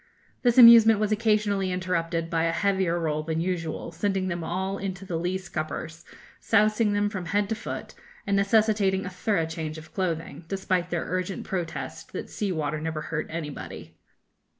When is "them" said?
4.29-4.43, 6.93-7.07